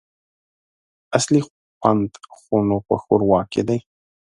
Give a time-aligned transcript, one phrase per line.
[1.17, 1.41] اصلي
[1.79, 3.79] خوند خو نو په ښوروا کي دی!